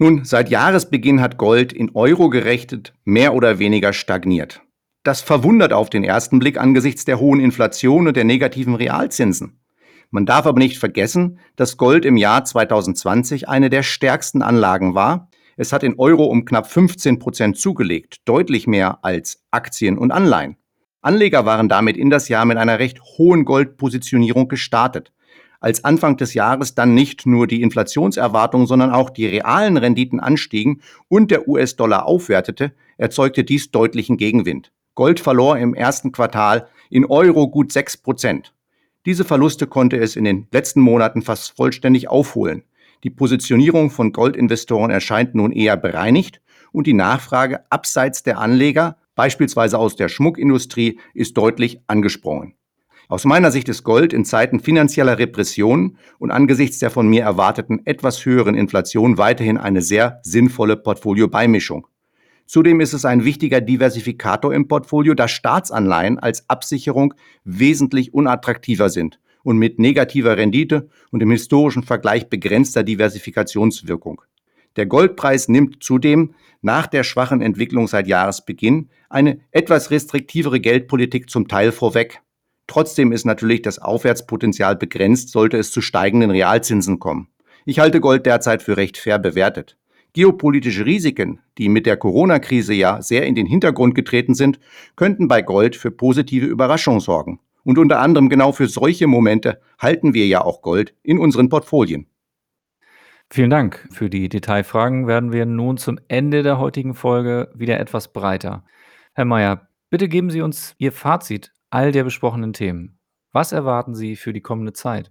Nun, 0.03 0.25
seit 0.25 0.51
Jahresbeginn 0.51 1.21
hat 1.21 1.39
Gold 1.39 1.73
in 1.73 1.95
Euro 1.95 2.29
gerechnet 2.29 2.93
mehr 3.05 3.35
oder 3.35 3.61
weniger 3.61 3.93
stagniert. 3.93 4.61
Das 5.05 5.21
verwundert 5.21 5.73
auf 5.73 5.91
den 5.91 6.03
ersten 6.03 6.41
Blick 6.41 6.59
angesichts 6.59 7.05
der 7.05 7.21
hohen 7.21 7.39
Inflation 7.39 8.09
und 8.09 8.17
der 8.17 8.25
negativen 8.25 8.75
Realzinsen. 8.75 9.61
Man 10.11 10.27
darf 10.27 10.45
aber 10.47 10.59
nicht 10.59 10.79
vergessen, 10.79 11.39
dass 11.55 11.77
Gold 11.77 12.05
im 12.05 12.17
Jahr 12.17 12.45
2020 12.45 13.49
eine 13.49 13.71
der 13.71 13.85
stärksten 13.85 14.43
Anlagen 14.43 14.97
war. 14.97 15.31
Es 15.57 15.73
hat 15.73 15.85
in 15.85 15.97
Euro 16.01 16.25
um 16.25 16.47
knapp 16.47 16.69
15 16.69 17.21
Prozent 17.21 17.57
zugelegt, 17.57 18.23
deutlich 18.25 18.67
mehr 18.67 19.05
als 19.05 19.45
Aktien 19.53 19.99
und 19.99 20.11
Anleihen. 20.11 20.57
Anleger 21.01 21.47
waren 21.47 21.69
damit 21.69 21.97
in 21.97 22.11
das 22.11 22.27
Jahr 22.27 22.45
mit 22.45 22.57
einer 22.57 22.81
recht 22.81 23.01
hohen 23.19 23.45
Goldpositionierung 23.45 24.49
gestartet 24.49 25.13
als 25.63 25.85
Anfang 25.85 26.17
des 26.17 26.35
Jahres 26.35 26.75
dann 26.75 26.95
nicht 26.95 27.25
nur 27.25 27.47
die 27.47 27.63
Inflationserwartungen, 27.63 28.67
sondern 28.67 28.91
auch 28.91 29.11
die 29.11 29.27
realen 29.27 29.77
Renditen 29.77 30.21
anstiegen 30.21 30.83
und 31.09 31.31
der 31.31 31.49
US-Dollar 31.49 32.05
aufwertete, 32.05 32.73
erzeugte 32.99 33.45
dies 33.45 33.71
deutlichen 33.71 34.17
Gegenwind. 34.17 34.73
Gold 34.95 35.21
verlor 35.21 35.57
im 35.57 35.75
ersten 35.75 36.13
Quartal 36.13 36.67
in 36.91 37.07
Euro 37.07 37.49
gut 37.49 37.73
6 37.73 37.99
Prozent. 37.99 38.53
Diese 39.07 39.25
Verluste 39.25 39.67
konnte 39.67 39.97
es 39.97 40.17
in 40.17 40.25
den 40.25 40.49
letzten 40.53 40.81
Monaten 40.81 41.23
fast 41.23 41.57
vollständig 41.57 42.09
aufholen. 42.09 42.65
Die 43.05 43.11
Positionierung 43.11 43.91
von 43.91 44.13
Goldinvestoren 44.13 44.91
erscheint 44.91 45.35
nun 45.35 45.53
eher 45.53 45.77
bereinigt 45.77 46.41
und 46.73 46.87
die 46.87 46.93
Nachfrage 46.93 47.61
abseits 47.71 48.23
der 48.23 48.39
Anleger, 48.39 48.97
beispielsweise 49.15 49.79
aus 49.79 49.97
der 49.97 50.09
Schmuckindustrie, 50.09 50.99
ist 51.15 51.37
deutlich 51.37 51.81
angesprungen. 51.87 52.55
Aus 53.09 53.25
meiner 53.25 53.51
Sicht 53.51 53.69
ist 53.69 53.83
Gold 53.83 54.13
in 54.13 54.25
Zeiten 54.25 54.61
finanzieller 54.61 55.19
Repression 55.19 55.99
und 56.19 56.31
angesichts 56.31 56.79
der 56.79 56.91
von 56.91 57.09
mir 57.09 57.23
erwarteten 57.23 57.83
etwas 57.85 58.25
höheren 58.25 58.55
Inflation 58.55 59.19
weiterhin 59.19 59.59
eine 59.59 59.83
sehr 59.83 60.21
sinnvolle 60.23 60.77
Portfoliobeimischung. 60.77 61.87
Zudem 62.47 62.81
ist 62.81 62.93
es 62.93 63.05
ein 63.05 63.25
wichtiger 63.25 63.61
Diversifikator 63.61 64.53
im 64.53 64.69
Portfolio, 64.69 65.15
da 65.15 65.29
Staatsanleihen 65.29 66.19
als 66.19 66.49
Absicherung 66.49 67.15
wesentlich 67.45 68.13
unattraktiver 68.15 68.91
sind 68.91 69.19
und 69.43 69.59
mit 69.59 69.79
negativer 69.79 70.37
Rendite 70.37 70.89
und 71.11 71.23
im 71.23 71.31
historischen 71.31 71.83
Vergleich 71.83 72.29
begrenzter 72.29 72.83
Diversifikationswirkung. 72.83 74.23
Der 74.77 74.87
Goldpreis 74.87 75.49
nimmt 75.49 75.83
zudem 75.83 76.35
nach 76.63 76.87
der 76.87 77.05
schwachen 77.05 77.43
Entwicklung 77.43 77.89
seit 77.89 78.07
Jahresbeginn 78.07 78.89
eine 79.11 79.41
etwas 79.51 79.91
restriktivere 79.91 80.61
Geldpolitik 80.61 81.29
zum 81.29 81.49
Teil 81.49 81.73
vorweg. 81.73 82.23
Trotzdem 82.73 83.13
ist 83.13 83.27
natürlich 83.27 83.61
das 83.61 83.79
Aufwärtspotenzial 83.79 84.77
begrenzt, 84.77 85.29
sollte 85.29 85.59
es 85.59 85.71
zu 85.73 85.83
steigenden 85.83 86.31
Realzinsen 86.31 86.99
kommen. 86.99 87.29
Ich 87.67 87.79
halte 87.79 88.01
Gold 88.01 88.25
derzeit 88.25 88.63
für 88.63 88.79
recht 88.79 88.97
fair 88.97 89.19
bewertet. 89.19 89.77
Geopolitische 90.15 90.87
Risiken, 90.87 91.41
die 91.59 91.69
mit 91.69 91.85
der 91.85 91.99
Corona-Krise 91.99 92.73
ja 92.73 93.03
sehr 93.03 93.27
in 93.27 93.35
den 93.35 93.45
Hintergrund 93.45 93.95
getreten 93.95 94.35
sind, 94.35 94.59
könnten 94.97 95.29
bei 95.29 95.43
Gold 95.43 95.77
für 95.77 95.91
positive 95.91 96.47
Überraschungen 96.47 97.01
sorgen. 97.01 97.41
Und 97.63 97.77
unter 97.77 98.01
anderem 98.01 98.31
genau 98.31 98.53
für 98.53 98.69
solche 98.69 99.07
Momente 99.07 99.61
halten 99.79 100.15
wir 100.15 100.27
ja 100.27 100.43
auch 100.43 100.63
Gold 100.63 100.95
in 101.03 101.19
unseren 101.19 101.51
Portfolien. 101.51 102.07
Vielen 103.29 103.51
Dank. 103.51 103.87
Für 103.91 104.09
die 104.09 104.31
Detailfragen 104.31 105.07
werden 105.07 105.31
wir 105.31 105.45
nun 105.45 105.77
zum 105.77 106.01
Ende 106.09 106.43
der 106.43 106.59
heutigen 106.59 106.95
Folge 106.95 107.51
wieder 107.55 107.79
etwas 107.79 108.15
breiter. 108.15 108.65
Herr 109.13 109.27
Mayer, 109.27 109.69
bitte 109.91 110.09
geben 110.09 110.31
Sie 110.31 110.41
uns 110.41 110.75
Ihr 110.79 110.93
Fazit 110.93 111.53
all 111.73 111.91
der 111.91 112.05
besprochenen 112.05 112.53
Themen. 112.53 112.99
Was 113.33 113.53
erwarten 113.53 113.95
Sie 113.95 114.17
für 114.17 114.33
die 114.33 114.43
kommende 114.43 114.75
Zeit? 114.75 115.11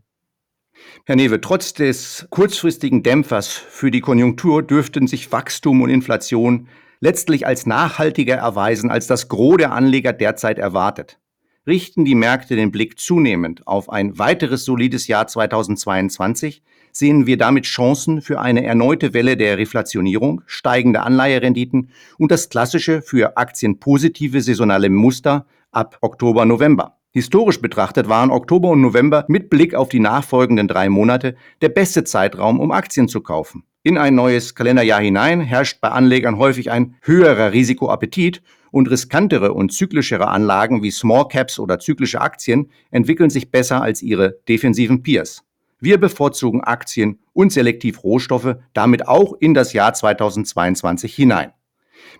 Herr 1.06 1.15
Newe, 1.15 1.41
trotz 1.41 1.74
des 1.74 2.27
kurzfristigen 2.30 3.03
Dämpfers 3.03 3.48
für 3.48 3.91
die 3.91 4.00
Konjunktur 4.00 4.62
dürften 4.62 5.08
sich 5.08 5.32
Wachstum 5.32 5.82
und 5.82 5.89
Inflation 5.89 6.68
letztlich 7.00 7.48
als 7.48 7.65
nachhaltiger 7.65 8.36
erweisen, 8.36 8.91
als 8.91 9.08
das 9.08 9.27
Gros 9.27 9.58
der 9.58 9.74
Anleger 9.74 10.13
derzeit 10.13 10.60
erwartet. 10.60 11.20
Richten 11.65 12.06
die 12.06 12.15
Märkte 12.15 12.56
den 12.56 12.72
Blick 12.72 13.00
zunehmend 13.00 13.68
auf 13.68 13.89
ein 13.89 14.18
weiteres 14.20 14.63
solides 14.63 15.08
Jahr 15.08 15.27
2022, 15.27 16.62
sehen 16.91 17.25
wir 17.25 17.38
damit 17.38 17.65
Chancen 17.65 18.22
für 18.22 18.39
eine 18.39 18.63
erneute 18.63 19.13
Welle 19.13 19.36
der 19.36 19.58
Reflationierung, 19.58 20.41
steigende 20.46 21.01
Anleiherenditen 21.01 21.89
und 22.18 22.32
das 22.32 22.50
klassische 22.50 23.01
für 23.01 23.38
Aktien 23.38 23.80
positive 23.80 24.41
saisonale 24.41 24.89
Muster 24.89 25.46
ab 25.72 25.98
Oktober, 26.01 26.46
November. 26.46 26.98
Historisch 27.13 27.60
betrachtet 27.62 28.08
waren 28.08 28.32
Oktober 28.32 28.70
und 28.70 28.82
November 28.82 29.25
mit 29.28 29.50
Blick 29.50 29.75
auf 29.75 29.90
die 29.90 30.00
nachfolgenden 30.00 30.68
drei 30.68 30.88
Monate 30.88 31.36
der 31.62 31.70
beste 31.70 32.06
Zeitraum, 32.06 32.60
um 32.60 32.72
Aktien 32.72 33.10
zu 33.10 33.22
kaufen. 33.22 33.63
In 33.84 33.98
ein 33.98 34.16
neues 34.16 34.56
Kalenderjahr 34.56 35.01
hinein 35.01 35.42
herrscht 35.42 35.82
bei 35.82 35.90
Anlegern 35.90 36.38
häufig 36.38 36.72
ein 36.72 36.96
höherer 37.01 37.51
Risikoappetit 37.51 38.42
und 38.72 38.90
riskantere 38.90 39.54
und 39.54 39.74
zyklischere 39.74 40.28
Anlagen 40.28 40.84
wie 40.84 40.92
Small 40.92 41.28
Caps 41.28 41.60
oder 41.60 41.80
zyklische 41.80 42.22
Aktien 42.22 42.70
entwickeln 42.92 43.30
sich 43.30 43.51
besser 43.51 43.82
als 43.82 44.01
ihre 44.01 44.38
defensiven 44.48 45.04
Peers. 45.04 45.44
Wir 45.80 45.98
bevorzugen 45.98 46.62
Aktien 46.62 47.20
und 47.34 47.51
selektiv 47.51 48.04
Rohstoffe 48.04 48.56
damit 48.74 49.08
auch 49.08 49.34
in 49.40 49.54
das 49.54 49.74
Jahr 49.74 49.94
2022 49.94 51.13
hinein. 51.13 51.51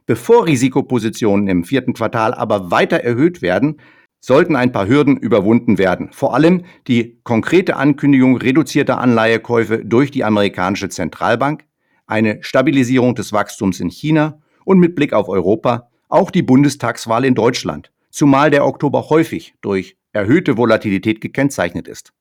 Bevor 0.06 0.46
Risikopositionen 0.46 1.48
im 1.48 1.64
vierten 1.64 1.94
Quartal 1.94 2.34
aber 2.34 2.72
weiter 2.72 2.98
erhöht 2.98 3.42
werden, 3.42 3.80
sollten 4.20 4.56
ein 4.56 4.72
paar 4.72 4.88
Hürden 4.88 5.18
überwunden 5.18 5.78
werden. 5.78 6.10
Vor 6.12 6.36
allem 6.36 6.64
die 6.88 7.20
konkrete 7.24 7.76
Ankündigung 7.76 8.38
reduzierter 8.38 9.00
Anleihekäufe 9.00 9.84
durch 9.84 10.12
die 10.12 10.24
amerikanische 10.24 10.90
Zentralbank, 10.90 11.66
eine 12.06 12.38
Stabilisierung 12.42 13.16
des 13.16 13.34
Wachstums 13.34 13.80
in 13.80 13.90
China 13.90 14.40
und 14.64 14.80
mit 14.80 14.96
Blick 14.96 15.14
auf 15.14 15.28
Europa 15.28 15.90
auch 16.08 16.30
die 16.30 16.44
Bundestagswahl 16.44 17.26
in 17.26 17.36
Deutschland, 17.36 17.92
zumal 18.10 18.52
der 18.52 18.66
Oktober 18.66 19.10
häufig 19.10 19.56
durch 19.62 19.98
erhöhte 20.14 20.58
Volatilität 20.58 21.22
gekennzeichnet 21.22 21.88
ist. 21.88 22.14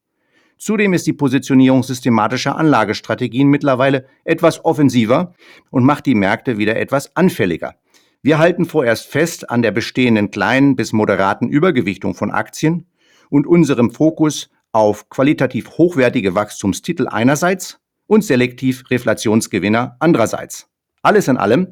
Zudem 0.60 0.92
ist 0.92 1.06
die 1.06 1.14
Positionierung 1.14 1.82
systematischer 1.82 2.54
Anlagestrategien 2.54 3.48
mittlerweile 3.48 4.04
etwas 4.24 4.62
offensiver 4.62 5.32
und 5.70 5.84
macht 5.84 6.04
die 6.04 6.14
Märkte 6.14 6.58
wieder 6.58 6.76
etwas 6.76 7.16
anfälliger. 7.16 7.76
Wir 8.20 8.38
halten 8.38 8.66
vorerst 8.66 9.06
fest 9.06 9.48
an 9.48 9.62
der 9.62 9.70
bestehenden 9.70 10.30
kleinen 10.30 10.76
bis 10.76 10.92
moderaten 10.92 11.48
Übergewichtung 11.48 12.14
von 12.14 12.30
Aktien 12.30 12.84
und 13.30 13.46
unserem 13.46 13.90
Fokus 13.90 14.50
auf 14.70 15.08
qualitativ 15.08 15.78
hochwertige 15.78 16.34
Wachstumstitel 16.34 17.08
einerseits 17.08 17.80
und 18.06 18.22
selektiv 18.22 18.84
Reflationsgewinner 18.90 19.96
andererseits. 19.98 20.68
Alles 21.00 21.26
in 21.28 21.38
allem 21.38 21.68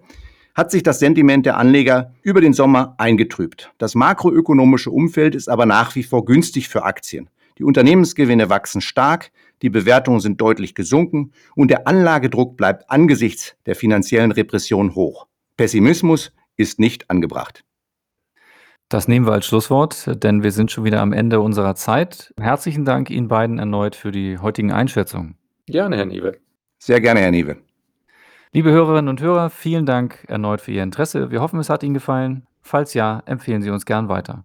hat 0.54 0.70
sich 0.70 0.82
das 0.82 0.98
Sentiment 0.98 1.44
der 1.44 1.58
Anleger 1.58 2.14
über 2.22 2.40
den 2.40 2.54
Sommer 2.54 2.94
eingetrübt. 2.96 3.70
Das 3.76 3.94
makroökonomische 3.94 4.90
Umfeld 4.90 5.34
ist 5.34 5.50
aber 5.50 5.66
nach 5.66 5.94
wie 5.94 6.04
vor 6.04 6.24
günstig 6.24 6.70
für 6.70 6.84
Aktien. 6.84 7.28
Die 7.58 7.64
Unternehmensgewinne 7.64 8.48
wachsen 8.48 8.80
stark, 8.80 9.32
die 9.62 9.70
Bewertungen 9.70 10.20
sind 10.20 10.40
deutlich 10.40 10.76
gesunken 10.76 11.32
und 11.56 11.70
der 11.70 11.88
Anlagedruck 11.88 12.56
bleibt 12.56 12.88
angesichts 12.88 13.56
der 13.66 13.74
finanziellen 13.74 14.30
Repression 14.30 14.94
hoch. 14.94 15.26
Pessimismus 15.56 16.32
ist 16.56 16.78
nicht 16.78 17.10
angebracht. 17.10 17.64
Das 18.88 19.08
nehmen 19.08 19.26
wir 19.26 19.32
als 19.32 19.46
Schlusswort, 19.46 20.22
denn 20.22 20.42
wir 20.42 20.52
sind 20.52 20.70
schon 20.70 20.84
wieder 20.84 21.00
am 21.00 21.12
Ende 21.12 21.40
unserer 21.40 21.74
Zeit. 21.74 22.32
Herzlichen 22.40 22.84
Dank 22.84 23.10
Ihnen 23.10 23.28
beiden 23.28 23.58
erneut 23.58 23.96
für 23.96 24.12
die 24.12 24.38
heutigen 24.38 24.72
Einschätzungen. 24.72 25.36
Gerne, 25.66 25.96
Herr 25.96 26.06
Niewe. 26.06 26.38
Sehr 26.78 27.00
gerne, 27.00 27.20
Herr 27.20 27.32
Niewe. 27.32 27.58
Liebe 28.52 28.70
Hörerinnen 28.70 29.08
und 29.08 29.20
Hörer, 29.20 29.50
vielen 29.50 29.84
Dank 29.84 30.24
erneut 30.28 30.62
für 30.62 30.72
Ihr 30.72 30.82
Interesse. 30.82 31.30
Wir 31.30 31.42
hoffen, 31.42 31.58
es 31.58 31.68
hat 31.68 31.82
Ihnen 31.82 31.92
gefallen. 31.92 32.46
Falls 32.62 32.94
ja, 32.94 33.22
empfehlen 33.26 33.60
Sie 33.60 33.70
uns 33.70 33.84
gern 33.84 34.08
weiter. 34.08 34.44